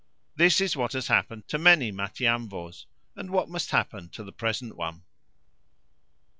This 0.35 0.59
is 0.59 0.75
what 0.75 0.93
has 0.93 1.09
happened 1.09 1.47
to 1.49 1.59
many 1.59 1.91
Matiamvos, 1.91 2.85
and 3.15 3.29
what 3.29 3.49
must 3.49 3.69
happen 3.69 4.09
to 4.09 4.23
the 4.23 4.31
present 4.33 4.75
one." 4.75 5.03